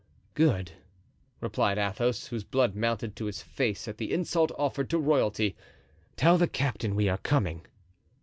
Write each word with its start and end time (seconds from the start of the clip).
"Good," 0.33 0.71
replied 1.41 1.77
Athos, 1.77 2.25
whose 2.29 2.43
blood 2.43 2.75
mounted 2.75 3.15
to 3.17 3.25
his 3.25 3.43
face 3.43 3.87
at 3.87 3.99
the 3.99 4.11
insult 4.11 4.51
offered 4.57 4.89
to 4.89 4.97
royalty; 4.97 5.55
"tell 6.17 6.39
the 6.39 6.47
captain 6.47 6.95
we 6.95 7.07
are 7.07 7.19
coming." 7.19 7.67